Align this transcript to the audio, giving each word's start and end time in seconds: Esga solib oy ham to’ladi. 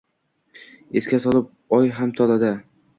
Esga 1.03 1.21
solib 1.27 1.79
oy 1.81 1.95
ham 2.01 2.19
to’ladi. 2.21 2.55